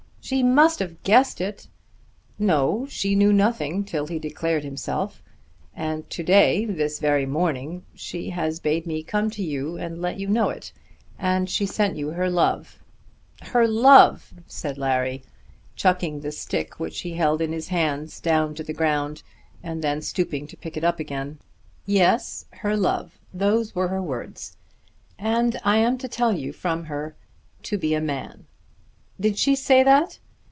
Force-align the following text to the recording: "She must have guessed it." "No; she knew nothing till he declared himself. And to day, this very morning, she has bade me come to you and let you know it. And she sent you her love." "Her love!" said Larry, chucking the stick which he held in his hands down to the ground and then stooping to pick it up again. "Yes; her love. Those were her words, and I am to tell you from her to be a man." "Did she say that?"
"She 0.23 0.43
must 0.43 0.77
have 0.79 1.01
guessed 1.03 1.41
it." 1.41 1.67
"No; 2.39 2.85
she 2.87 3.15
knew 3.15 3.33
nothing 3.33 3.83
till 3.83 4.05
he 4.07 4.17
declared 4.19 4.63
himself. 4.63 5.21
And 5.75 6.07
to 6.11 6.21
day, 6.23 6.63
this 6.63 6.99
very 6.99 7.25
morning, 7.25 7.83
she 7.95 8.29
has 8.29 8.59
bade 8.61 8.85
me 8.85 9.01
come 9.03 9.29
to 9.31 9.41
you 9.43 9.75
and 9.77 9.99
let 9.99 10.19
you 10.19 10.27
know 10.27 10.49
it. 10.49 10.71
And 11.19 11.49
she 11.49 11.65
sent 11.65 11.97
you 11.97 12.09
her 12.11 12.29
love." 12.29 12.77
"Her 13.41 13.67
love!" 13.67 14.31
said 14.47 14.77
Larry, 14.77 15.23
chucking 15.75 16.21
the 16.21 16.31
stick 16.31 16.79
which 16.79 16.99
he 17.01 17.13
held 17.15 17.41
in 17.41 17.51
his 17.51 17.67
hands 17.69 18.19
down 18.21 18.53
to 18.55 18.63
the 18.63 18.73
ground 18.75 19.23
and 19.63 19.81
then 19.83 20.01
stooping 20.03 20.45
to 20.47 20.55
pick 20.55 20.77
it 20.77 20.83
up 20.83 20.99
again. 20.99 21.39
"Yes; 21.87 22.45
her 22.51 22.77
love. 22.77 23.17
Those 23.33 23.73
were 23.75 23.87
her 23.89 24.03
words, 24.03 24.55
and 25.19 25.59
I 25.65 25.77
am 25.77 25.97
to 25.97 26.07
tell 26.07 26.31
you 26.31 26.53
from 26.53 26.85
her 26.85 27.15
to 27.63 27.77
be 27.79 27.93
a 27.95 27.99
man." 27.99 28.45
"Did 29.19 29.37
she 29.37 29.53
say 29.55 29.83
that?" 29.83 30.17